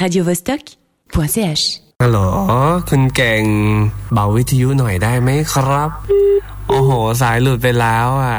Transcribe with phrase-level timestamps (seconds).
[0.00, 1.62] radiovostok.ch
[2.02, 2.18] ฮัลโหล
[2.88, 3.44] คุณเก่ง
[4.12, 5.90] เบาวิทยุหน่อยได้ไหมครับ
[6.68, 6.90] โอ้โห
[7.22, 8.38] สายหลุดไปแล้วอะ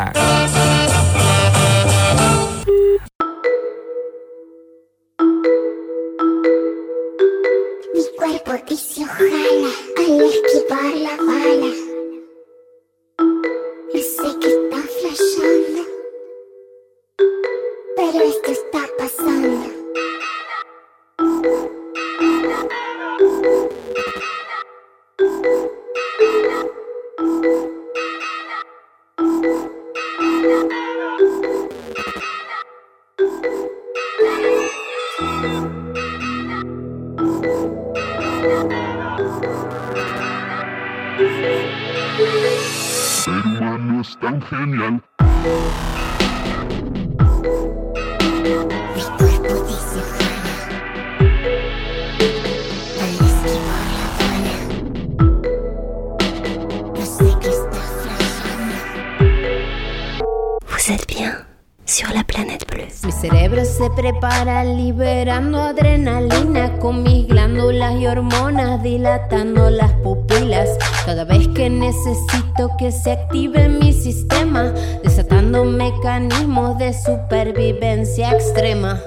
[64.19, 70.69] prepara liberando adrenalina con mis glándulas y hormonas dilatando las pupilas.
[71.05, 78.99] Cada vez que necesito que se active mi sistema, desatando mecanismos de supervivencia extrema.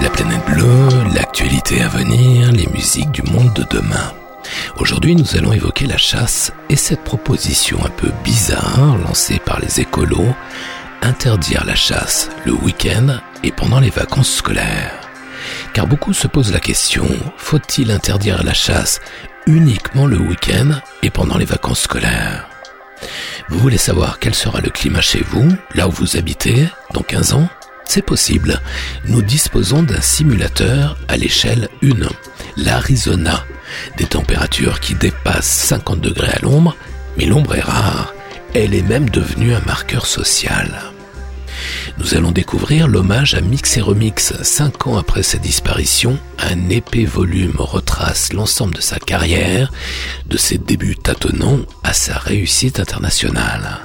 [0.00, 4.12] La planète bleue, l'actualité à venir, les musiques du monde de demain.
[4.76, 9.80] Aujourd'hui, nous allons évoquer la chasse et cette proposition un peu bizarre lancée par les
[9.80, 10.34] écolos,
[11.02, 15.00] interdire la chasse le week-end et pendant les vacances scolaires.
[15.72, 17.06] Car beaucoup se posent la question,
[17.36, 19.00] faut-il interdire la chasse
[19.46, 22.48] uniquement le week-end et pendant les vacances scolaires?
[23.48, 27.34] Vous voulez savoir quel sera le climat chez vous, là où vous habitez, dans 15
[27.34, 27.48] ans?
[27.86, 28.60] C'est possible.
[29.06, 31.88] Nous disposons d'un simulateur à l'échelle 1,
[32.56, 33.44] l'Arizona.
[33.96, 36.76] Des températures qui dépassent 50 degrés à l'ombre,
[37.16, 38.14] mais l'ombre est rare.
[38.54, 40.70] Elle est même devenue un marqueur social.
[41.98, 44.34] Nous allons découvrir l'hommage à Mix et Remix.
[44.42, 49.72] Cinq ans après sa disparition, un épais volume retrace l'ensemble de sa carrière,
[50.26, 53.80] de ses débuts tâtonnants à sa réussite internationale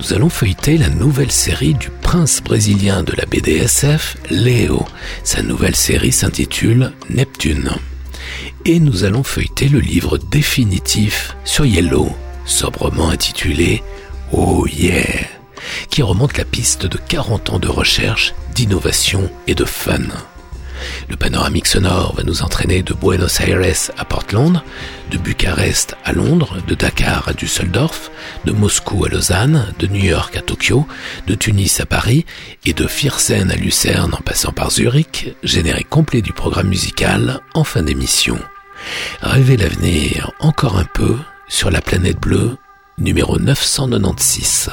[0.00, 4.86] nous allons feuilleter la nouvelle série du prince brésilien de la BDSF, Léo.
[5.24, 7.70] Sa nouvelle série s'intitule Neptune.
[8.64, 12.14] Et nous allons feuilleter le livre définitif sur Yellow,
[12.44, 13.82] sobrement intitulé
[14.32, 15.26] Oh yeah,
[15.88, 19.98] qui remonte la piste de 40 ans de recherche, d'innovation et de fun.
[21.08, 24.62] Le panoramique sonore va nous entraîner de Buenos Aires à Portland,
[25.10, 28.10] de Bucarest à Londres, de Dakar à Düsseldorf,
[28.44, 30.86] de Moscou à Lausanne, de New York à Tokyo,
[31.26, 32.26] de Tunis à Paris
[32.64, 37.64] et de Firsen à Lucerne en passant par Zurich, générique complet du programme musical en
[37.64, 38.38] fin d'émission.
[39.20, 41.16] Rêvez l'avenir encore un peu
[41.48, 42.56] sur la planète bleue,
[42.98, 44.70] numéro 996.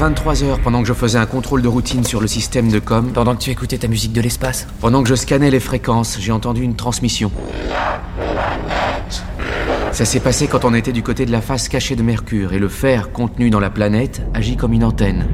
[0.00, 2.26] Il y a 23 heures, pendant que je faisais un contrôle de routine sur le
[2.26, 5.50] système de com, Pendant que tu écoutais ta musique de l'espace pendant que je scannais
[5.50, 7.30] les fréquences, j'ai entendu une transmission.
[9.92, 12.58] Ça s'est passé quand on était du côté de la face cachée de Mercure et
[12.58, 15.26] le fer contenu dans la planète agit comme une antenne.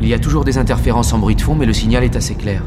[0.00, 2.34] Il y a toujours des interférences en bruit de fond, mais le signal est assez
[2.34, 2.62] clair.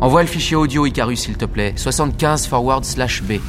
[0.00, 1.72] Envoie le fichier audio Icarus, s'il te plaît.
[1.74, 3.40] 75 forward slash B.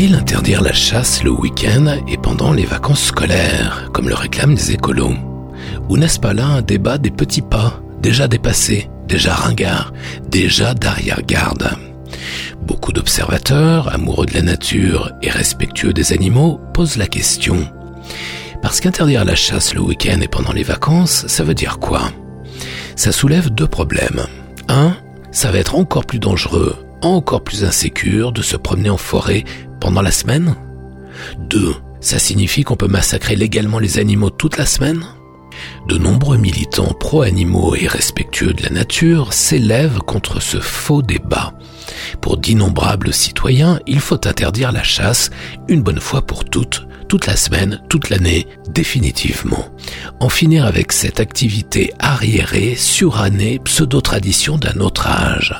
[0.00, 4.72] Faut-il interdire la chasse le week-end et pendant les vacances scolaires, comme le réclament les
[4.72, 5.12] écolos?
[5.90, 9.92] Ou n'est-ce pas là un débat des petits pas, déjà dépassés, déjà ringards,
[10.26, 11.76] déjà d'arrière-garde?
[12.62, 17.70] Beaucoup d'observateurs, amoureux de la nature et respectueux des animaux, posent la question.
[18.62, 22.10] Parce qu'interdire la chasse le week-end et pendant les vacances, ça veut dire quoi?
[22.96, 24.24] Ça soulève deux problèmes.
[24.66, 24.96] Un,
[25.30, 29.44] ça va être encore plus dangereux, encore plus insécure de se promener en forêt
[29.80, 30.54] pendant la semaine
[31.38, 31.74] 2.
[32.00, 35.04] Ça signifie qu'on peut massacrer légalement les animaux toute la semaine
[35.88, 41.54] De nombreux militants pro-animaux et respectueux de la nature s'élèvent contre ce faux débat.
[42.20, 45.30] Pour d'innombrables citoyens, il faut interdire la chasse
[45.68, 49.66] une bonne fois pour toutes, toute la semaine, toute l'année, définitivement.
[50.20, 55.52] En finir avec cette activité arriérée, surannée, pseudo-tradition d'un autre âge.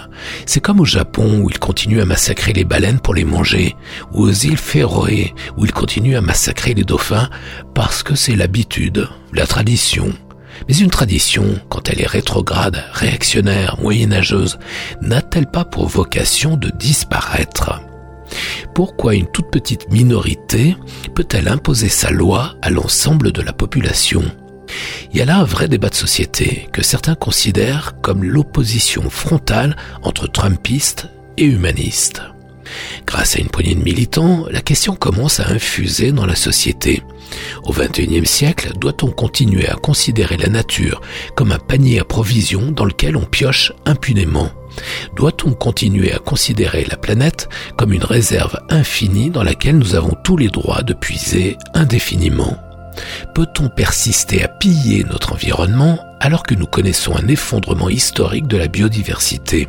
[0.47, 3.75] C'est comme au Japon où ils continuent à massacrer les baleines pour les manger,
[4.13, 7.29] ou aux îles Féroé où ils continuent à massacrer les dauphins
[7.75, 10.13] parce que c'est l'habitude, la tradition.
[10.69, 14.61] Mais une tradition, quand elle est rétrograde, réactionnaire, moyenâgeuse,
[15.03, 17.81] n'a-t-elle pas pour vocation de disparaître?
[18.75, 20.77] Pourquoi une toute petite minorité
[21.15, 24.23] peut-elle imposer sa loi à l'ensemble de la population?
[25.13, 29.77] Il y a là un vrai débat de société que certains considèrent comme l'opposition frontale
[30.03, 32.23] entre trumpistes et humanistes.
[33.07, 37.03] Grâce à une poignée de militants, la question commence à infuser dans la société.
[37.65, 41.01] Au XXIe siècle, doit-on continuer à considérer la nature
[41.35, 44.51] comme un panier à provisions dans lequel on pioche impunément?
[45.17, 50.37] Doit-on continuer à considérer la planète comme une réserve infinie dans laquelle nous avons tous
[50.37, 52.57] les droits de puiser indéfiniment?
[53.35, 58.69] Peut-on persister à piller notre environnement alors que nous connaissons un effondrement historique de la
[58.69, 59.69] biodiversité?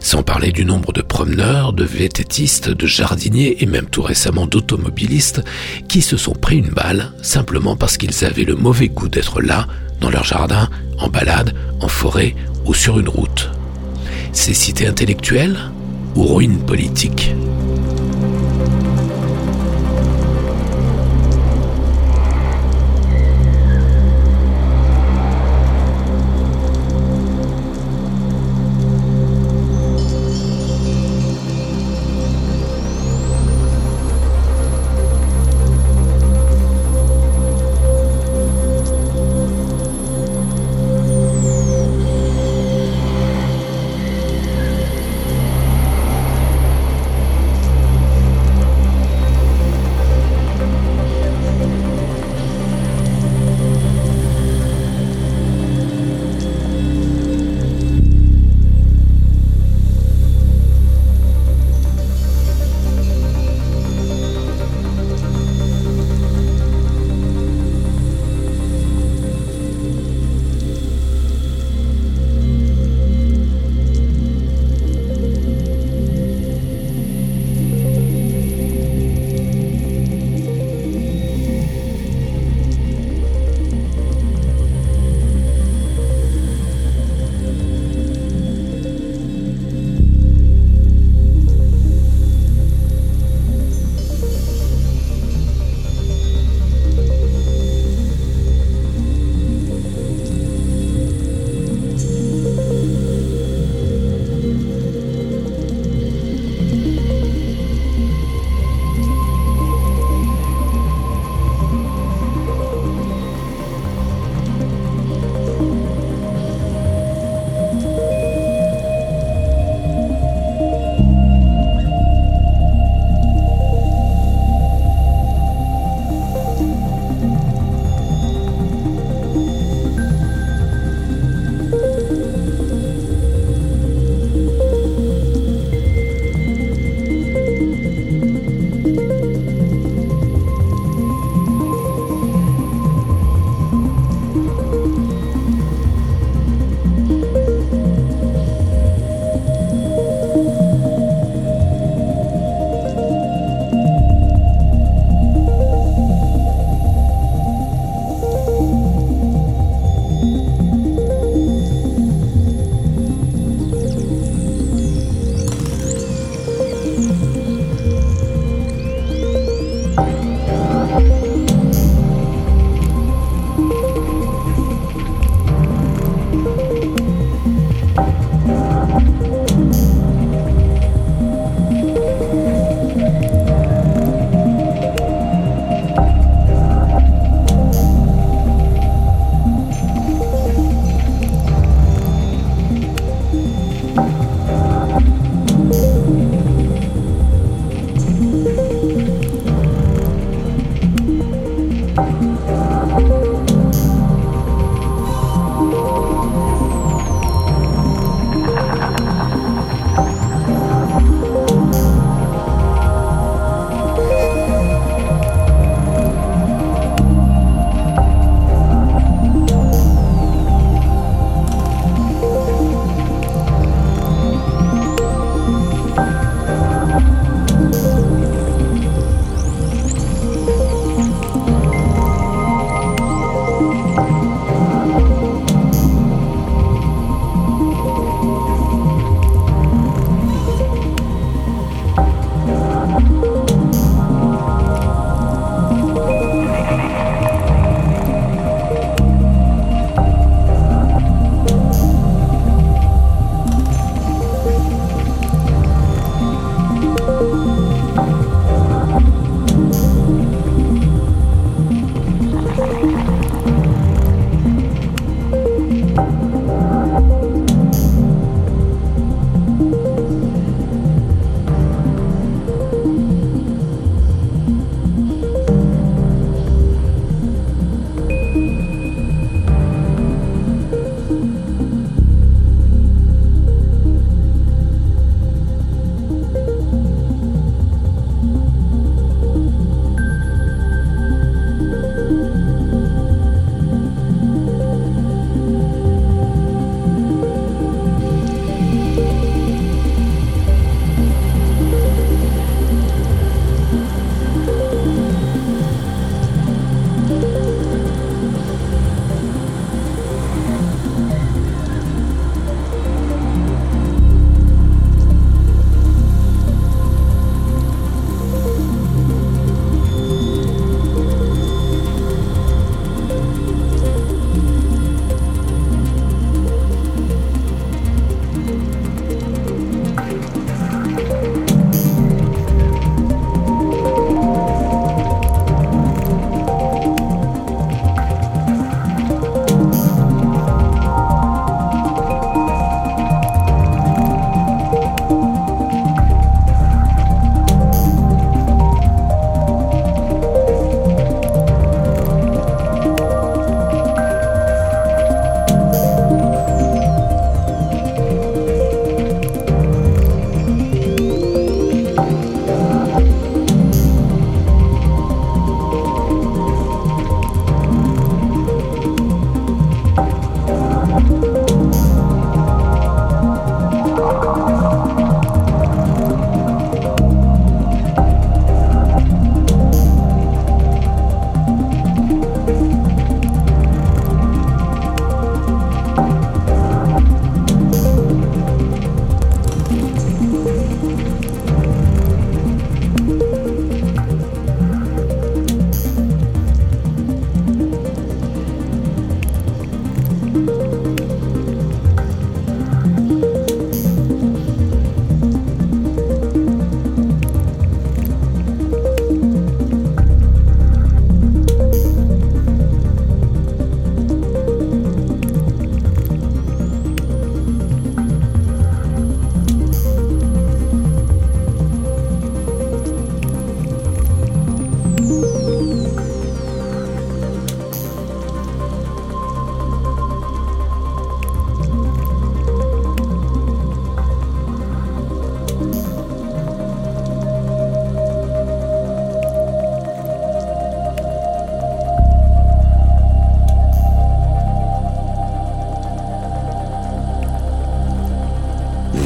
[0.00, 5.42] Sans parler du nombre de promeneurs, de vététistes, de jardiniers et même tout récemment d'automobilistes
[5.88, 9.66] qui se sont pris une balle simplement parce qu'ils avaient le mauvais goût d'être là,
[10.00, 10.68] dans leur jardin,
[10.98, 13.50] en balade, en forêt ou sur une route.
[14.32, 15.58] Cécité intellectuelle
[16.16, 17.34] ou ruine politique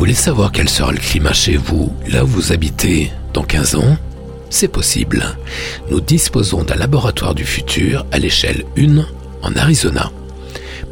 [0.07, 3.97] voulez savoir quel sera le climat chez vous, là où vous habitez, dans 15 ans?
[4.51, 5.37] C'est possible.
[5.90, 9.05] Nous disposons d'un laboratoire du futur à l'échelle 1
[9.42, 10.12] en Arizona.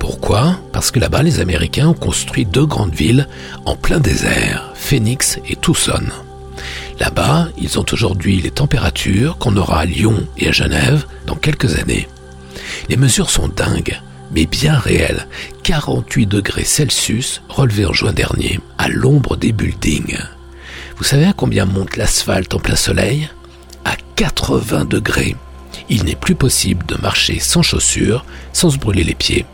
[0.01, 0.59] Pourquoi?
[0.73, 3.29] Parce que là-bas, les Américains ont construit deux grandes villes
[3.67, 6.03] en plein désert, Phoenix et Tucson.
[6.99, 11.79] Là-bas, ils ont aujourd'hui les températures qu'on aura à Lyon et à Genève dans quelques
[11.79, 12.09] années.
[12.89, 14.01] Les mesures sont dingues,
[14.33, 15.27] mais bien réelles.
[15.63, 20.19] 48 degrés Celsius relevés en juin dernier, à l'ombre des buildings.
[20.97, 23.29] Vous savez à combien monte l'asphalte en plein soleil?
[23.85, 25.37] À 80 degrés.
[25.89, 29.45] Il n'est plus possible de marcher sans chaussures, sans se brûler les pieds.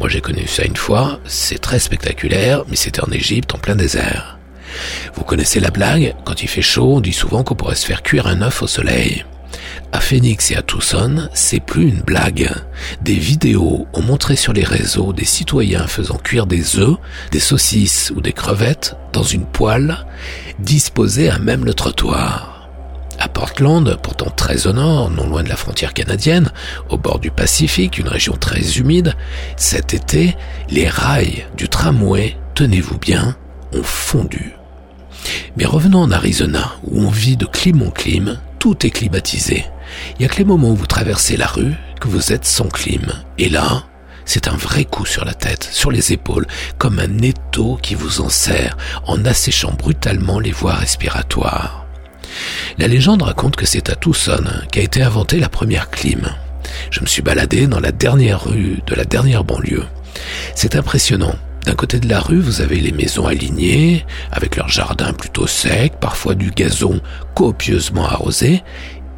[0.00, 3.76] Moi j'ai connu ça une fois, c'est très spectaculaire, mais c'était en Égypte en plein
[3.76, 4.38] désert.
[5.14, 6.14] Vous connaissez la blague?
[6.24, 8.66] Quand il fait chaud, on dit souvent qu'on pourrait se faire cuire un œuf au
[8.66, 9.24] soleil.
[9.94, 12.50] À Phoenix et à Tucson, c'est plus une blague.
[13.02, 16.96] Des vidéos ont montré sur les réseaux des citoyens faisant cuire des œufs,
[17.30, 20.04] des saucisses ou des crevettes dans une poêle
[20.58, 22.68] disposée à même le trottoir.
[23.20, 26.50] À Portland, pourtant très au nord, non loin de la frontière canadienne,
[26.88, 29.14] au bord du Pacifique, une région très humide,
[29.56, 30.36] cet été,
[30.70, 33.36] les rails du tramway, tenez-vous bien,
[33.72, 34.56] ont fondu.
[35.56, 39.66] Mais revenons en Arizona, où on vit de clim en clim, tout est climatisé.
[40.12, 42.68] Il n'y a que les moments où vous traversez la rue que vous êtes sans
[42.68, 43.12] clim.
[43.38, 43.84] Et là,
[44.24, 46.46] c'est un vrai coup sur la tête, sur les épaules,
[46.78, 48.76] comme un étau qui vous en serre
[49.06, 51.84] en asséchant brutalement les voies respiratoires.
[52.78, 56.28] La légende raconte que c'est à Tucson qu'a été inventée la première clim.
[56.90, 59.84] Je me suis baladé dans la dernière rue de la dernière banlieue.
[60.54, 61.34] C'est impressionnant.
[61.64, 65.94] D'un côté de la rue, vous avez les maisons alignées, avec leurs jardins plutôt secs,
[65.98, 67.00] parfois du gazon
[67.34, 68.62] copieusement arrosé,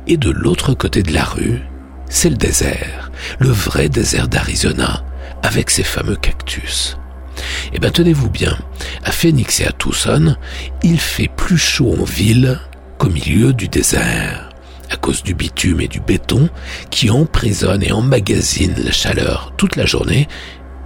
[0.06, 1.62] et de l'autre côté de la rue,
[2.08, 5.04] c'est le désert, le vrai désert d'Arizona,
[5.42, 6.96] avec ses fameux cactus.
[7.72, 8.56] Eh bien, tenez-vous bien,
[9.04, 10.36] à Phoenix et à Tucson,
[10.82, 12.58] il fait plus chaud en ville
[12.98, 14.50] qu'au milieu du désert,
[14.90, 16.48] à cause du bitume et du béton
[16.90, 20.28] qui emprisonnent et emmagasinent la chaleur toute la journée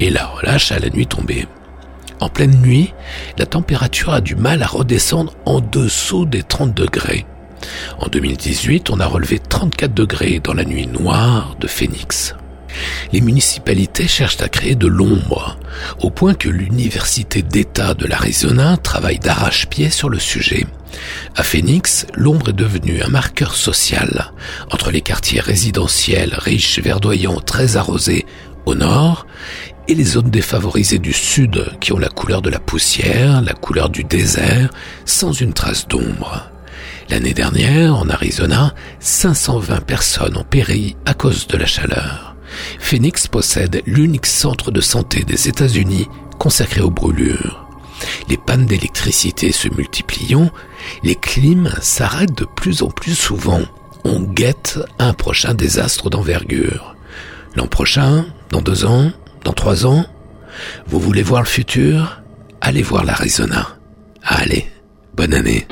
[0.00, 1.46] et la relâche à la nuit tombée.
[2.20, 2.92] En pleine nuit,
[3.38, 7.24] la température a du mal à redescendre en dessous des 30 degrés.
[7.98, 12.34] En 2018, on a relevé 34 degrés dans la nuit noire de Phoenix.
[13.12, 15.58] Les municipalités cherchent à créer de l'ombre,
[16.00, 20.66] au point que l'Université d'État de l'Arizona travaille d'arrache-pied sur le sujet.
[21.36, 24.32] À Phoenix, l'ombre est devenue un marqueur social
[24.70, 28.26] entre les quartiers résidentiels riches, verdoyants, très arrosés
[28.66, 29.26] au nord
[29.88, 33.88] et les zones défavorisées du sud qui ont la couleur de la poussière, la couleur
[33.90, 34.70] du désert,
[35.04, 36.49] sans une trace d'ombre.
[37.10, 42.36] L'année dernière, en Arizona, 520 personnes ont péri à cause de la chaleur.
[42.78, 46.06] Phoenix possède l'unique centre de santé des États-Unis
[46.38, 47.66] consacré aux brûlures.
[48.28, 50.50] Les pannes d'électricité se multipliant,
[51.02, 53.62] les clims s'arrêtent de plus en plus souvent.
[54.04, 56.94] On guette un prochain désastre d'envergure.
[57.56, 59.10] L'an prochain, dans deux ans,
[59.42, 60.06] dans trois ans,
[60.86, 62.22] vous voulez voir le futur?
[62.60, 63.66] Allez voir l'Arizona.
[64.22, 64.70] Allez,
[65.16, 65.66] bonne année.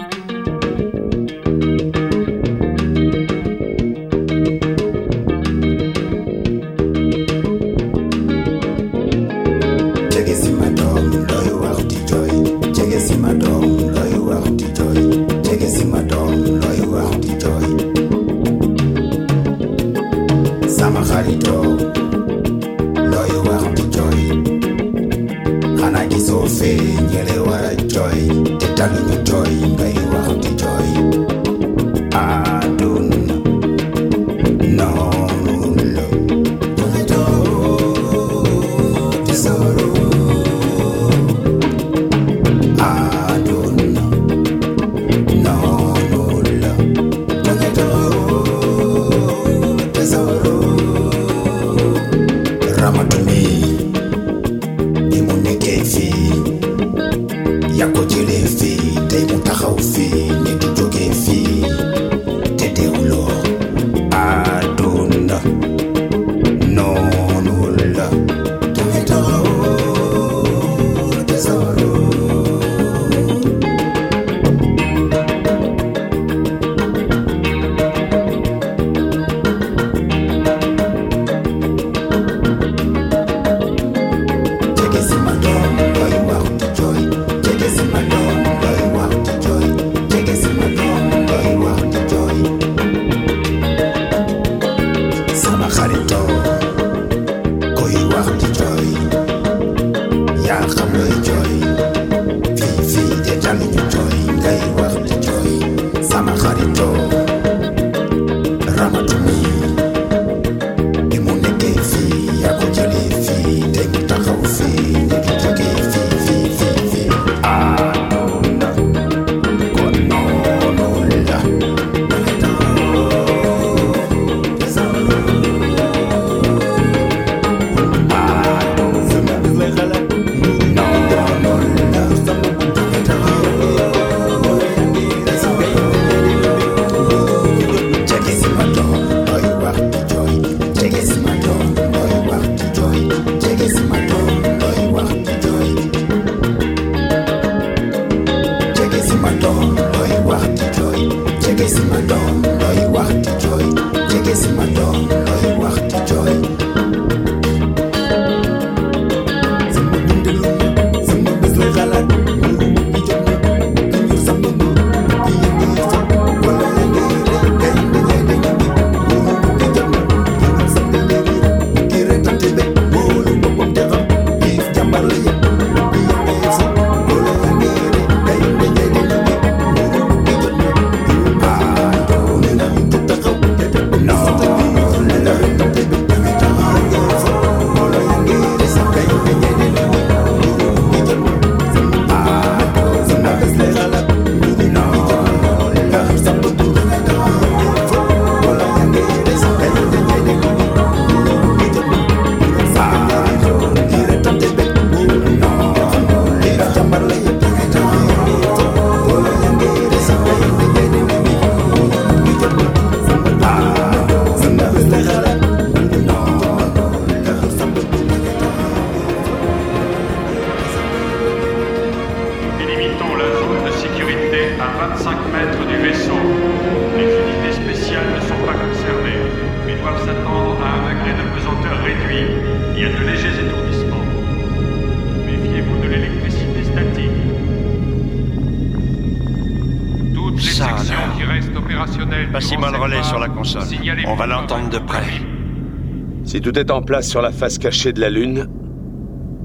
[246.48, 248.48] Tout est en place sur la face cachée de la Lune,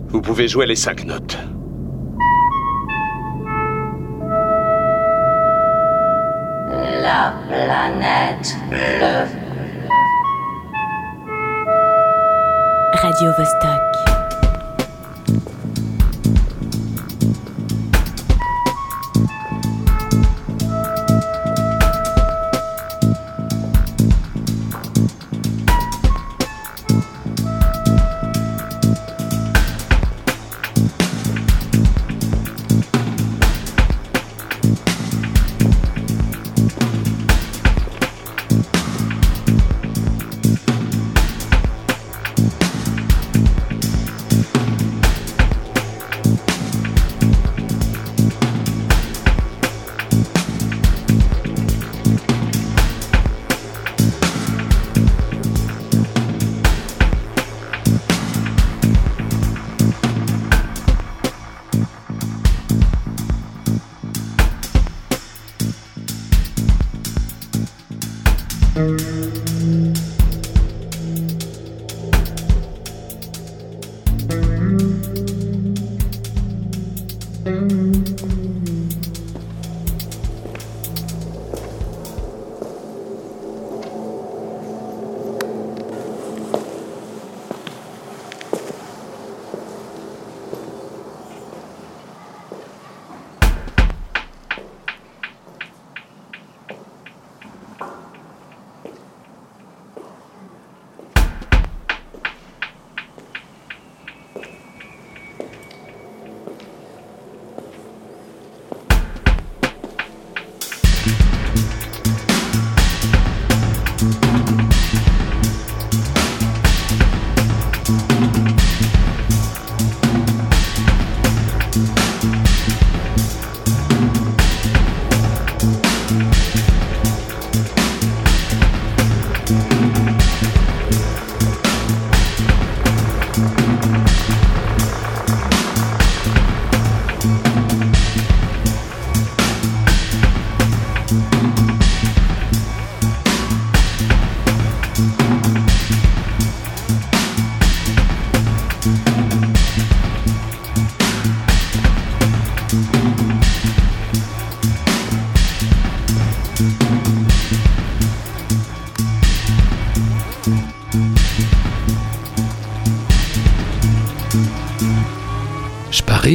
[0.08, 1.38] vous pouvez jouer les cinq notes.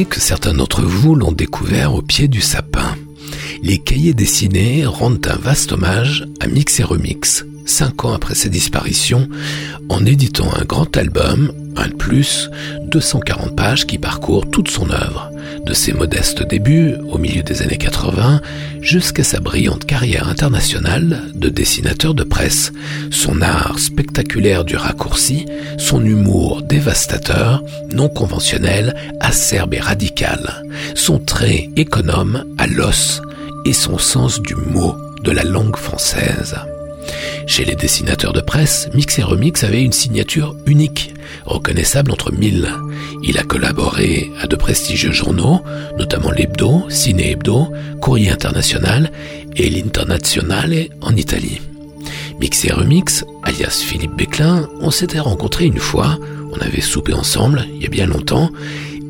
[0.09, 2.97] Que certains d'entre vous l'ont découvert au pied du sapin.
[3.63, 8.49] Les cahiers dessinés rendent un vaste hommage à Mix et Remix, cinq ans après sa
[8.49, 9.29] disparition,
[9.89, 12.51] en éditant un grand album, un de plus,
[12.91, 15.31] 240 pages qui parcourt toute son œuvre,
[15.75, 18.41] ses modestes débuts au milieu des années 80
[18.81, 22.73] jusqu'à sa brillante carrière internationale de dessinateur de presse,
[23.11, 25.47] son art spectaculaire du raccourci,
[25.77, 30.65] son humour dévastateur, non conventionnel, acerbe et radical,
[30.95, 33.21] son trait économe à l'os
[33.65, 36.57] et son sens du mot de la langue française.
[37.47, 42.69] Chez les dessinateurs de presse, Mix et Remix avait une signature unique, reconnaissable entre mille.
[43.23, 45.63] Il a collaboré à de prestigieux journaux,
[45.99, 47.69] notamment l'Hebdo, Ciné Hebdo,
[48.01, 49.11] Courrier International
[49.57, 51.61] et l'Internazionale en Italie.
[52.41, 56.19] Mix et Remix, alias Philippe Béclin, on s'était rencontrés une fois,
[56.53, 58.51] on avait soupé ensemble, il y a bien longtemps,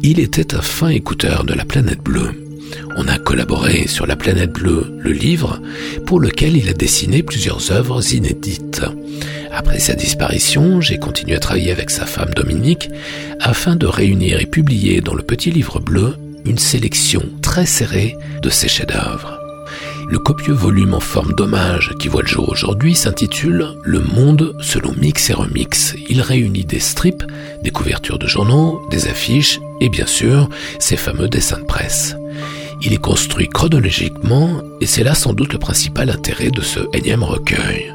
[0.02, 2.47] il était un fin écouteur de la planète bleue.
[2.96, 5.60] On a collaboré sur La planète bleue, le livre,
[6.06, 8.82] pour lequel il a dessiné plusieurs œuvres inédites.
[9.52, 12.90] Après sa disparition, j'ai continué à travailler avec sa femme Dominique
[13.40, 18.50] afin de réunir et publier dans le petit livre bleu une sélection très serrée de
[18.50, 19.38] ses chefs-d'œuvre.
[20.10, 24.94] Le copieux volume en forme d'hommage qui voit le jour aujourd'hui s'intitule Le monde selon
[24.94, 25.94] Mix et Remix.
[26.08, 27.24] Il réunit des strips,
[27.62, 30.48] des couvertures de journaux, des affiches et bien sûr
[30.78, 32.16] ses fameux dessins de presse.
[32.80, 37.24] Il est construit chronologiquement et c'est là sans doute le principal intérêt de ce énième
[37.24, 37.92] recueil.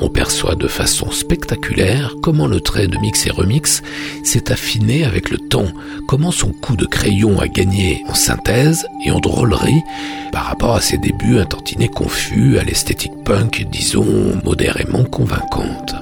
[0.00, 3.82] On perçoit de façon spectaculaire comment le trait de mix et remix
[4.24, 5.68] s'est affiné avec le temps,
[6.06, 9.82] comment son coup de crayon a gagné en synthèse et en drôlerie
[10.32, 11.46] par rapport à ses débuts un
[11.88, 14.06] confus à l'esthétique punk, disons,
[14.44, 15.94] modérément convaincante.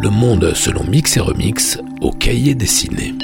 [0.00, 3.14] Le monde selon mix et remix au cahier dessiné.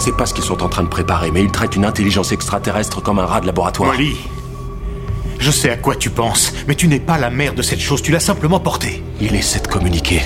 [0.00, 2.32] Ne sais pas ce qu'ils sont en train de préparer, mais ils traitent une intelligence
[2.32, 3.92] extraterrestre comme un rat de laboratoire.
[3.92, 4.16] Molly,
[5.38, 8.00] je sais à quoi tu penses, mais tu n'es pas la mère de cette chose,
[8.00, 9.02] tu l'as simplement portée.
[9.20, 10.22] Il essaie de communiquer.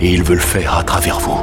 [0.00, 1.42] Et il veut le faire à travers vous.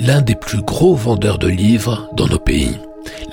[0.00, 2.76] L'un des plus gros vendeurs de livres dans nos pays.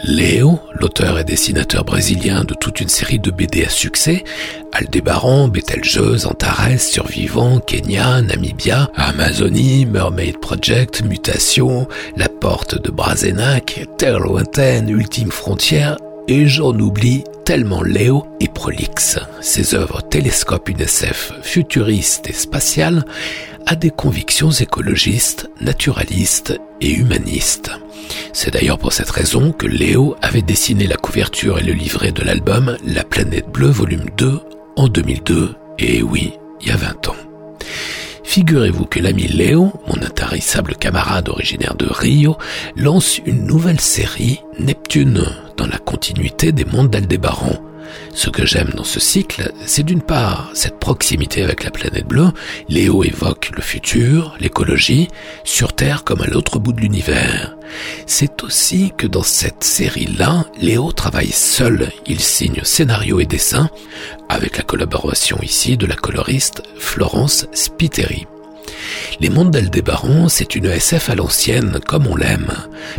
[0.03, 4.23] Léo, l'auteur et dessinateur brésilien de toute une série de BD à succès,
[4.71, 14.19] Aldébaran, Betelgeuse, Antares, Survivant, Kenya, Namibia, Amazonie, Mermaid Project, Mutation, La Porte de Brazenac, Terre
[14.19, 15.97] lointaine, Ultime Frontière,
[16.27, 19.19] et j'en oublie tellement Léo est prolixe.
[19.41, 23.03] Ses œuvres télescope une SF futuriste et spatiale
[23.65, 27.71] a des convictions écologistes, naturalistes et humanistes.
[28.33, 32.23] C'est d'ailleurs pour cette raison que Léo avait dessiné la couverture et le livret de
[32.23, 34.39] l'album La planète bleue volume 2
[34.75, 37.15] en 2002, et oui, il y a 20 ans.
[38.23, 42.37] Figurez-vous que l'ami Léo, mon intarissable camarade originaire de Rio,
[42.75, 45.23] lance une nouvelle série, Neptune,
[45.57, 47.61] dans la continuité des mondes d'Aldébaran.
[48.13, 52.31] Ce que j'aime dans ce cycle, c'est d'une part cette proximité avec la planète bleue.
[52.69, 55.07] Léo évoque le futur, l'écologie,
[55.43, 57.55] sur Terre comme à l'autre bout de l'univers.
[58.05, 61.91] C'est aussi que dans cette série-là, Léo travaille seul.
[62.05, 63.69] Il signe scénario et dessin
[64.29, 68.27] avec la collaboration ici de la coloriste Florence Spiteri.
[69.19, 72.53] Les mondes d'Aldébaran, c'est une SF à l'ancienne, comme on l'aime,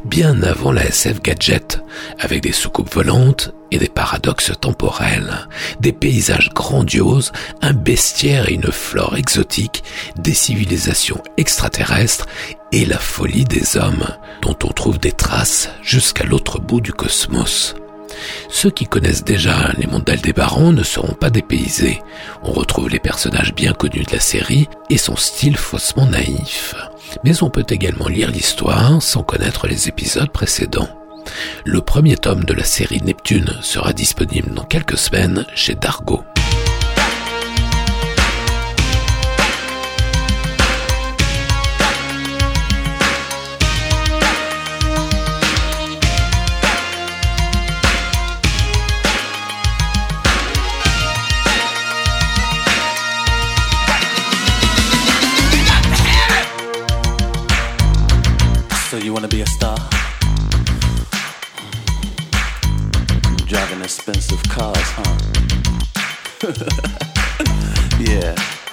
[0.04, 1.80] bien avant la SF gadget,
[2.18, 5.48] avec des soucoupes volantes et des paradoxes temporels,
[5.80, 9.82] des paysages grandioses, un bestiaire et une flore exotique,
[10.16, 12.26] des civilisations extraterrestres
[12.72, 14.06] et la folie des hommes,
[14.42, 17.74] dont on trouve des traces jusqu'à l'autre bout du cosmos.
[18.48, 22.00] Ceux qui connaissent déjà les mondes d'Aldébaran ne seront pas dépaysés.
[22.42, 26.74] On retrouve les personnages bien connus de la série et son style faussement naïf.
[27.24, 30.88] Mais on peut également lire l'histoire sans connaître les épisodes précédents.
[31.64, 36.22] Le premier tome de la série Neptune sera disponible dans quelques semaines chez Dargo.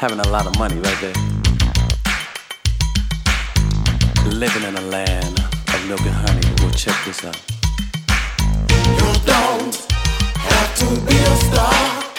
[0.02, 1.14] Having a lot of money right there.
[4.34, 6.41] Living in a land of milk and honey.
[6.58, 7.39] Well, check this out.
[8.97, 9.76] You don't
[10.39, 12.11] have to be a star.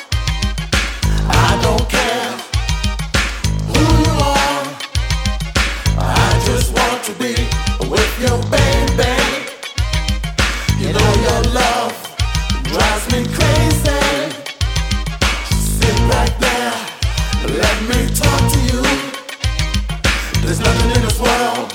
[20.43, 21.70] There's nothing in this world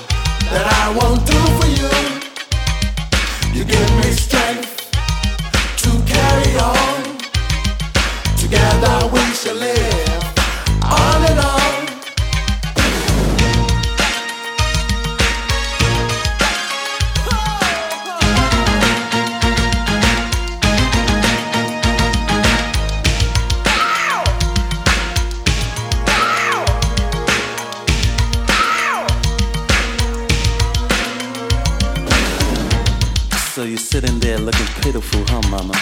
[0.51, 1.89] that I won't do for you.
[3.57, 4.91] You give me strength
[5.83, 7.17] to carry on.
[8.37, 9.86] Together we shall live
[34.27, 35.73] there looking pitiful, huh, mama?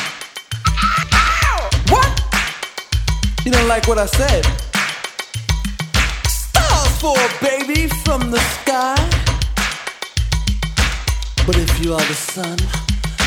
[1.89, 2.09] What?
[3.43, 4.45] You don't like what I said?
[6.27, 8.97] Stars for a baby from the sky.
[11.47, 12.57] But if you are the sun,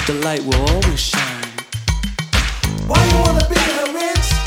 [0.07, 1.53] the light will always shine.
[2.87, 4.38] Why you wanna be a rich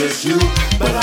[0.00, 0.38] just you,
[0.78, 0.99] but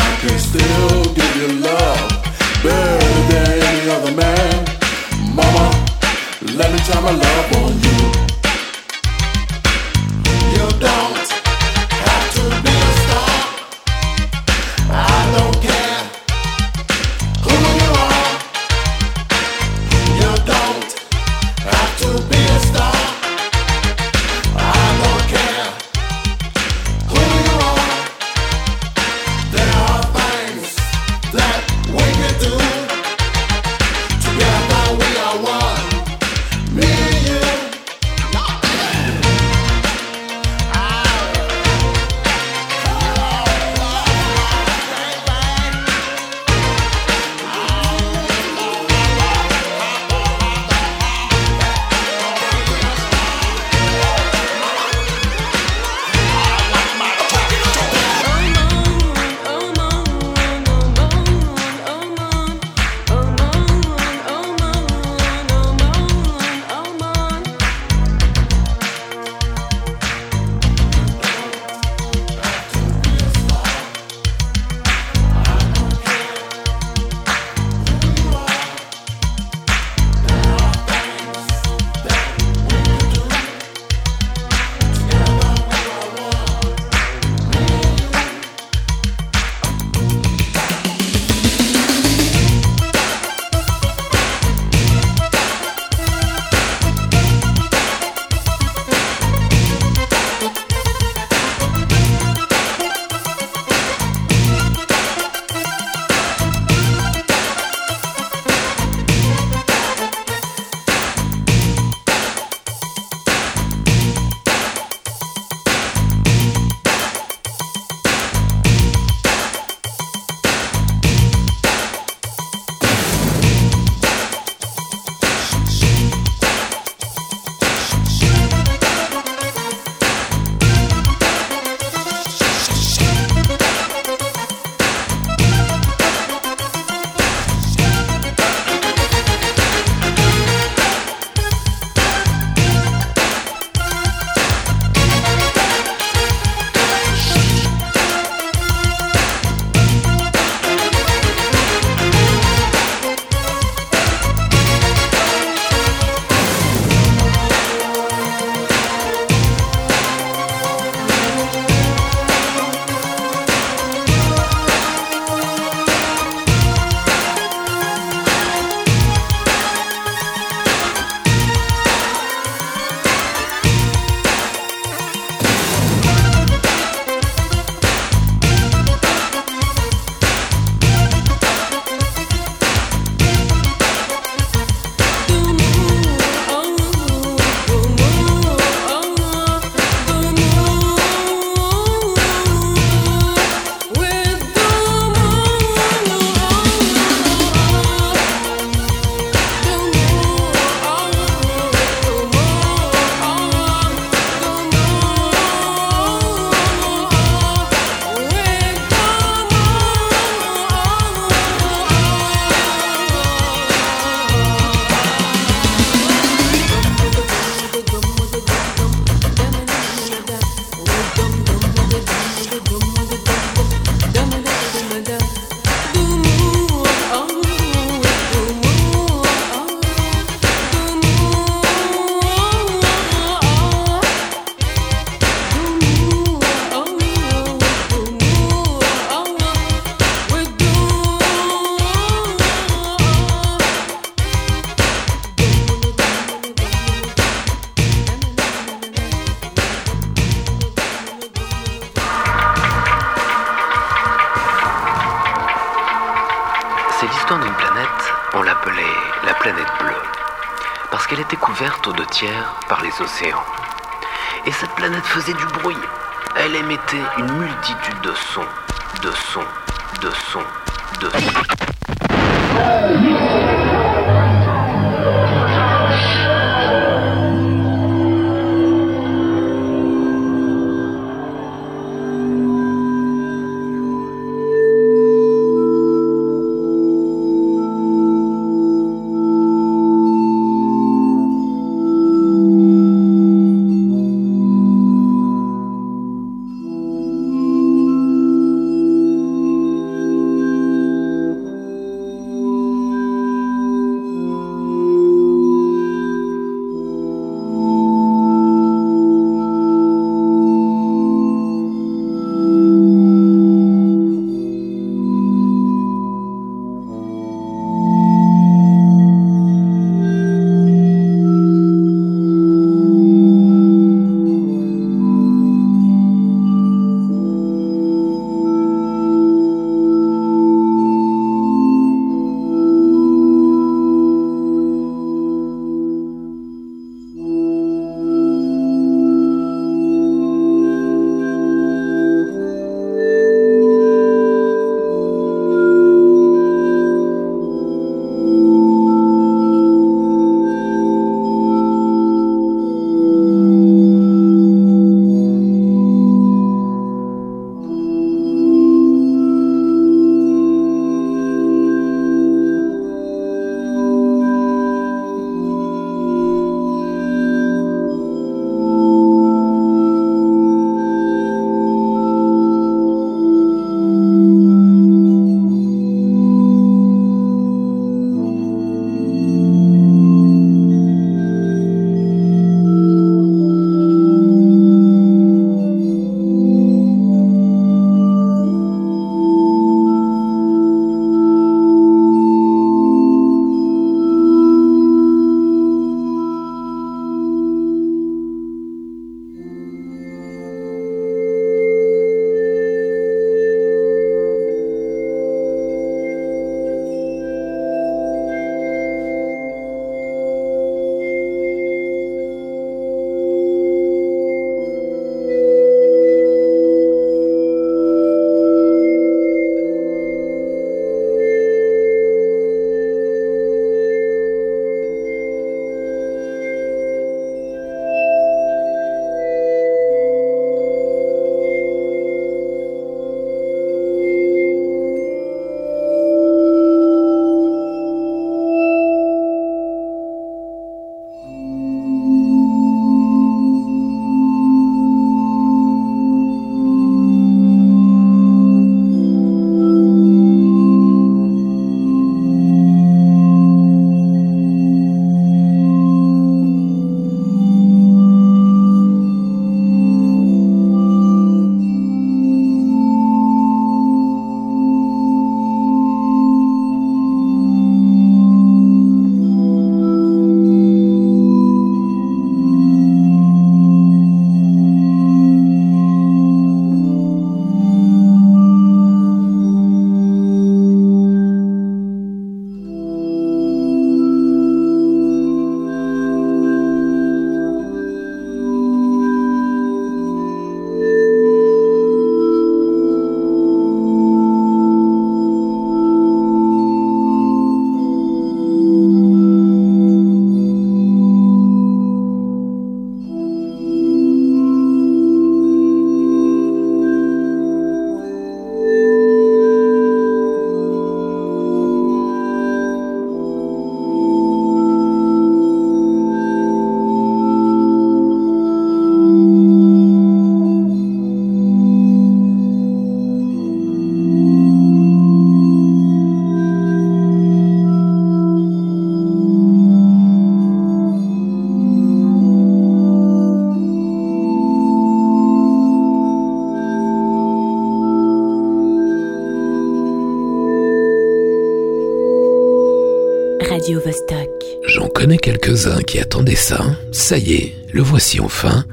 [545.88, 546.64] qui attendaient ça.
[546.92, 548.66] Ça y est, le voici enfin.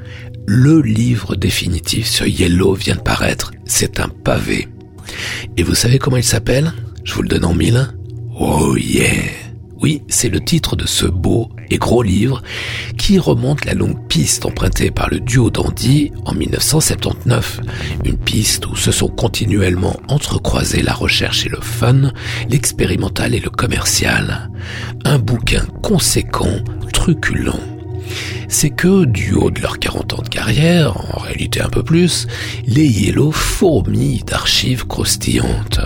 [0.45, 3.51] Le livre définitif sur Yellow vient de paraître.
[3.65, 4.67] C'est un pavé.
[5.57, 6.71] Et vous savez comment il s'appelle?
[7.03, 7.87] Je vous le donne en mille.
[8.37, 9.44] Oh yeah
[9.85, 12.41] oui, c'est le titre de ce beau et gros livre
[12.97, 17.61] qui remonte la longue piste empruntée par le duo d'Andy en 1979.
[18.03, 22.11] Une piste où se sont continuellement entrecroisés la recherche et le fun,
[22.49, 24.49] l'expérimental et le commercial.
[25.03, 27.53] Un bouquin conséquent, truculent.
[28.47, 32.25] C'est que, du haut de leurs 40 ans de carrière, en réalité un peu plus,
[32.65, 35.79] les Yellow fourmillent d'archives croustillantes.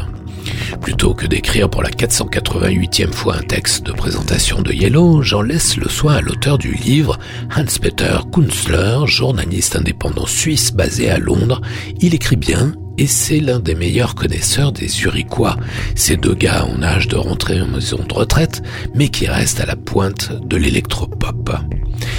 [0.81, 5.77] Plutôt que d'écrire pour la 488e fois un texte de présentation de Yellow, j'en laisse
[5.77, 7.17] le soin à l'auteur du livre,
[7.55, 11.61] Hans-Peter Kunzler, journaliste indépendant suisse basé à Londres.
[11.99, 15.55] Il écrit bien et c'est l'un des meilleurs connaisseurs des Zurichois.
[15.95, 18.61] Ces deux gars en âge de rentrer en maison de retraite,
[18.93, 21.49] mais qui restent à la pointe de l'électropop.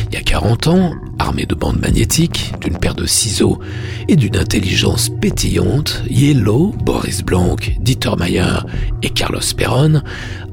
[0.08, 3.60] Il y a 40 ans, armé de bandes magnétiques, d'une paire de ciseaux
[4.08, 8.60] et d'une intelligence pétillante, Yellow, Boris Blanc, Dieter Mayer
[9.02, 10.00] et Carlos Perron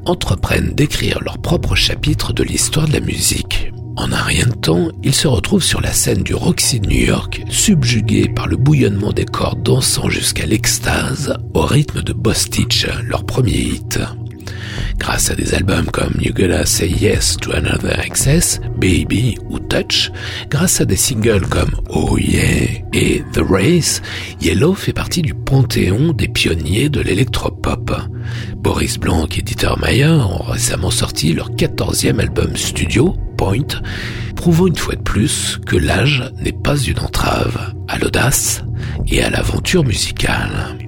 [0.05, 3.71] entreprennent d'écrire leur propre chapitre de l'histoire de la musique.
[3.97, 7.05] En un rien de temps, ils se retrouvent sur la scène du Roxy de New
[7.05, 13.25] York, subjugués par le bouillonnement des cordes dansant jusqu'à l'extase au rythme de Bostitch, leur
[13.25, 13.99] premier hit.
[14.97, 20.11] Grâce à des albums comme You Gotta Say Yes to Another Access, Baby ou Touch,
[20.49, 24.01] grâce à des singles comme Oh Yeah et The Race,
[24.41, 27.91] Yellow fait partie du panthéon des pionniers de l'électropop.
[28.57, 33.81] Boris Blanc et Dieter Mayer ont récemment sorti leur quatorzième album studio, Point,
[34.35, 38.63] prouvant une fois de plus que l'âge n'est pas une entrave à l'audace
[39.07, 40.86] et à l'aventure musicale.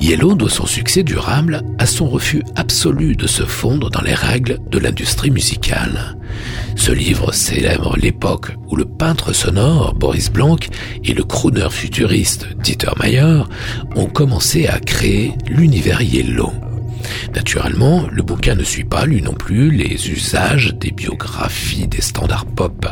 [0.00, 4.58] Yellow doit son succès durable à son refus absolu de se fondre dans les règles
[4.70, 6.16] de l'industrie musicale.
[6.76, 10.56] Ce livre célèbre l'époque où le peintre sonore Boris Blanc
[11.04, 13.42] et le crooner futuriste Dieter Mayer
[13.94, 16.52] ont commencé à créer l'univers Yellow.
[17.34, 22.46] Naturellement, le bouquin ne suit pas, lui non plus, les usages des biographies des standards
[22.46, 22.86] pop.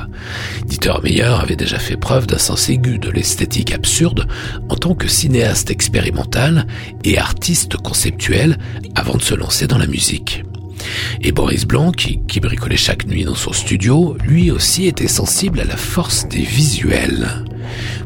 [0.67, 4.27] Dieter Meyer avait déjà fait preuve d'un sens aigu de l'esthétique absurde
[4.69, 6.67] en tant que cinéaste expérimental
[7.05, 8.59] et artiste conceptuel
[8.95, 10.45] avant de se lancer dans la musique.
[11.23, 15.65] Et Boris Blanc, qui, bricolait chaque nuit dans son studio, lui aussi était sensible à
[15.65, 17.45] la force des visuels.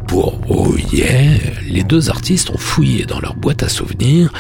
[0.07, 4.33] Pour Oh Yeah, les deux artistes ont fouillé dans leur boîte à souvenirs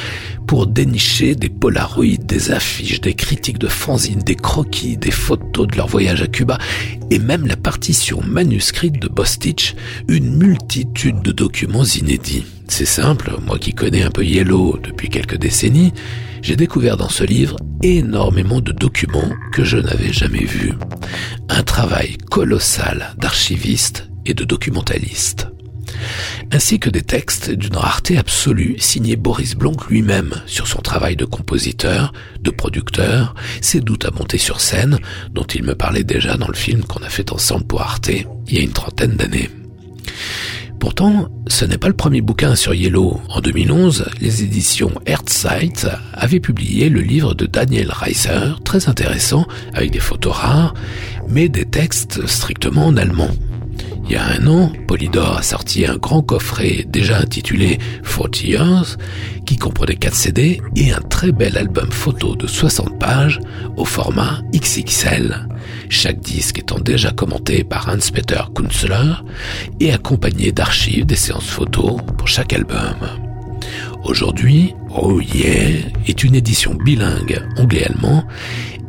[0.48, 5.76] pour dénicher des polaroïdes, des affiches, des critiques de fanzines, des croquis, des photos de
[5.76, 6.56] leur voyage à Cuba
[7.10, 9.74] et même la partition manuscrite de Bostitch,
[10.08, 12.46] une multitude de documents inédits.
[12.66, 15.92] C'est simple, moi qui connais un peu Yellow depuis quelques décennies,
[16.40, 20.72] j'ai découvert dans ce livre énormément de documents que je n'avais jamais vus.
[21.50, 25.48] Un travail colossal d'archiviste et de documentaliste
[26.52, 31.24] ainsi que des textes d'une rareté absolue signés Boris Blanc lui-même sur son travail de
[31.24, 34.98] compositeur, de producteur, ses doutes à monter sur scène,
[35.32, 38.10] dont il me parlait déjà dans le film qu'on a fait ensemble pour Arte
[38.48, 39.50] il y a une trentaine d'années.
[40.78, 43.20] Pourtant, ce n'est pas le premier bouquin sur Yellow.
[43.30, 49.90] En 2011, les éditions Earthsight avaient publié le livre de Daniel Reiser, très intéressant, avec
[49.90, 50.74] des photos rares,
[51.28, 53.30] mais des textes strictement en allemand.
[54.04, 58.96] Il y a un an, Polydor a sorti un grand coffret déjà intitulé 40 Years,
[59.44, 63.40] qui comprenait 4 CD et un très bel album photo de 60 pages
[63.76, 65.48] au format XXL,
[65.88, 69.12] chaque disque étant déjà commenté par Hans-Peter Kunzler
[69.80, 72.96] et accompagné d'archives des séances photos pour chaque album.
[74.04, 78.24] Aujourd'hui, Oh Yeah est une édition bilingue anglais-allemand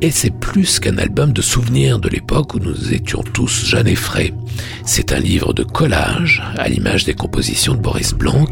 [0.02, 3.96] et c'est plus qu'un album de souvenirs de l'époque où nous étions tous jeunes et
[3.96, 4.34] frais.
[4.86, 8.46] C'est un livre de collage, à l'image des compositions de Boris Blanc,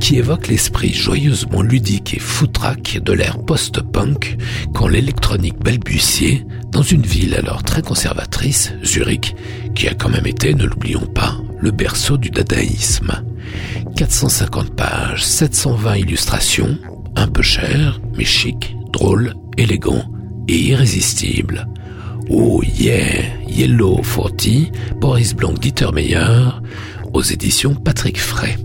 [0.00, 4.36] qui évoque l'esprit joyeusement ludique et foutraque de l'ère post-punk
[4.74, 9.34] quand l'électronique balbutiait dans une ville alors très conservatrice, Zurich,
[9.74, 13.22] qui a quand même été, ne l'oublions pas, le berceau du dadaïsme.
[13.96, 16.78] 450 pages, 720 illustrations,
[17.16, 20.04] un peu cher, mais chic, drôle, élégant,
[20.48, 21.66] et irrésistible.
[22.28, 26.50] Oh yeah, Yellow 40, Boris Blanc Dieter Meyer,
[27.12, 28.56] aux éditions Patrick Fray.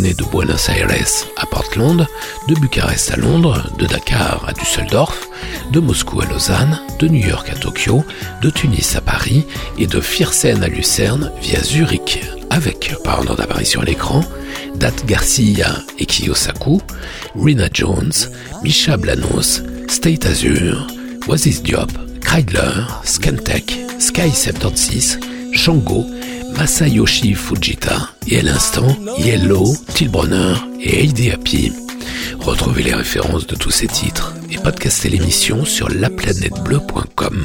[0.00, 0.88] De Buenos Aires
[1.36, 2.04] à Portland,
[2.48, 5.28] de Bucarest à Londres, de Dakar à Düsseldorf,
[5.70, 8.04] de Moscou à Lausanne, de New York à Tokyo,
[8.42, 9.46] de Tunis à Paris
[9.78, 14.22] et de Firsen à Lucerne via Zurich, avec, par ordre d'apparition à l'écran,
[14.74, 15.68] Dat Garcia
[16.00, 16.80] et Kiyosaku,
[17.36, 18.12] Rina Jones,
[18.64, 20.88] Misha Blanos, State Azure,
[21.28, 25.20] Oasis Diop, Kreidler, Scantech, Sky 76,
[25.52, 26.04] Shango,
[26.56, 31.72] Masayoshi Fujita et à l'instant Yellow, Tilbronner et Heidi Happy.
[32.38, 37.44] Retrouvez les références de tous ces titres et podcastez l'émission sur laplanètebleu.com.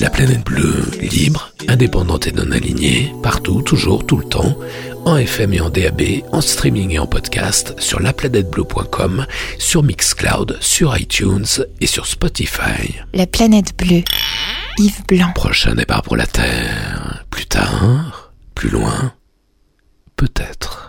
[0.00, 4.56] La planète bleue, libre, indépendante et non alignée, partout, toujours, tout le temps,
[5.04, 6.02] en FM et en DAB,
[6.32, 9.26] en streaming et en podcast, sur laplanètebleu.com,
[9.58, 11.46] sur Mixcloud, sur iTunes
[11.80, 12.94] et sur Spotify.
[13.12, 14.02] La planète bleue.
[14.78, 15.32] Yves Blanc.
[15.34, 17.13] Prochain départ pour la Terre.
[17.34, 19.12] Plus tard, plus loin,
[20.14, 20.83] peut-être.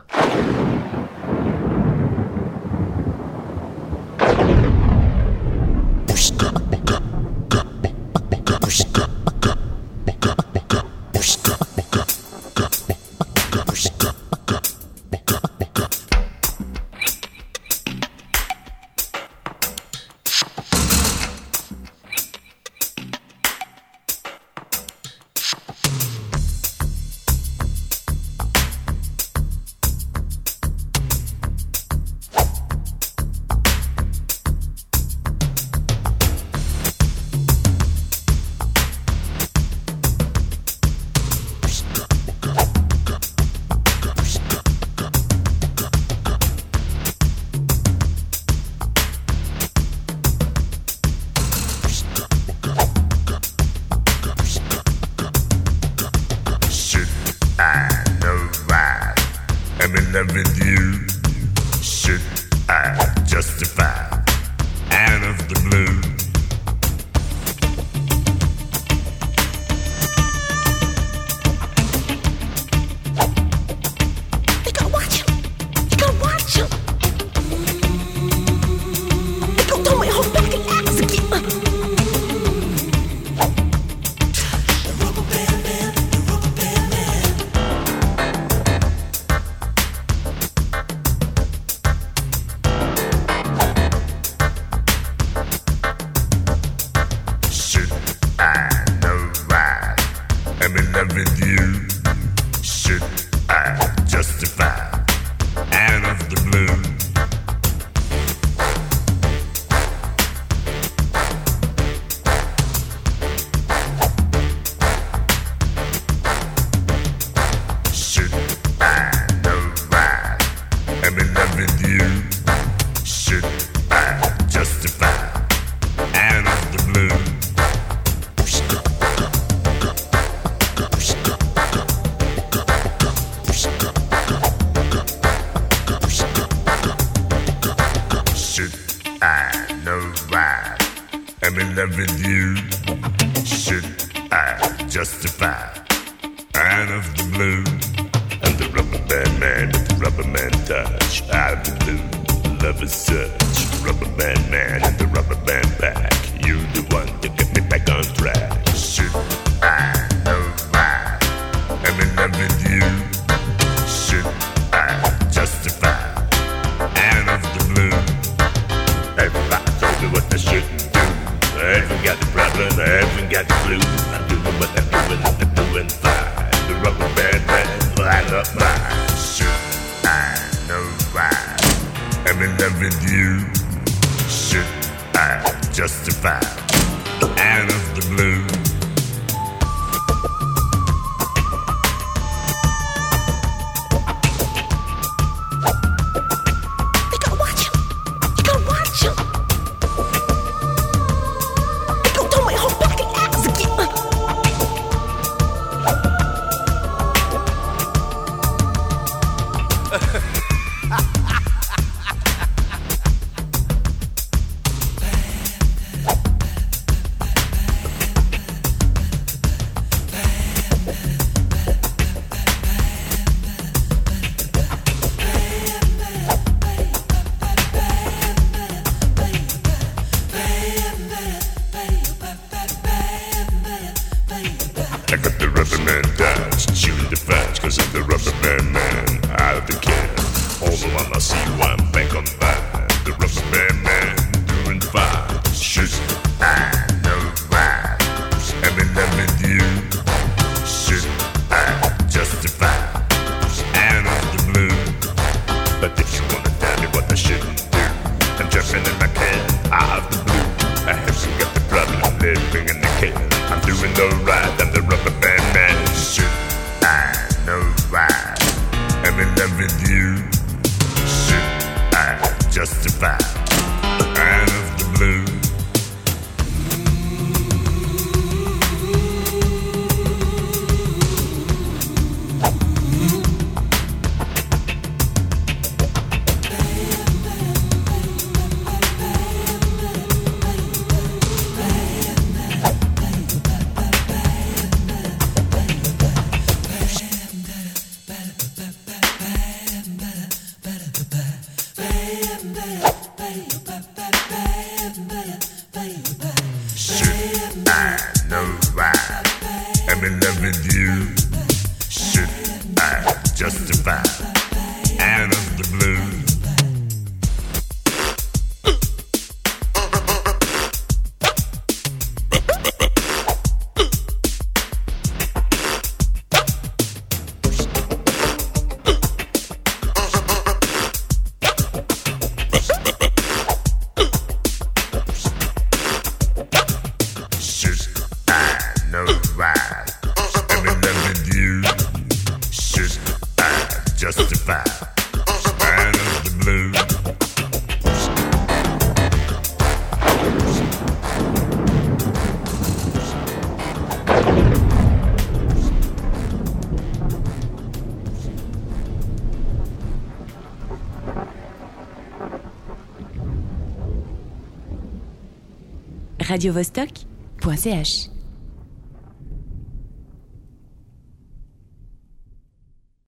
[366.36, 368.15] radiovostok.ch